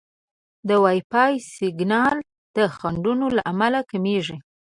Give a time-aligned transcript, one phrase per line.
[0.67, 2.17] د وائی فای سیګنال
[2.55, 4.37] د خنډونو له امله کمېږي.